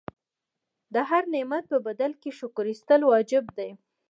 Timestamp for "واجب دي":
3.11-3.69